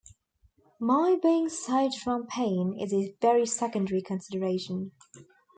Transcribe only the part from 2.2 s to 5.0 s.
pain is a very secondary consideration.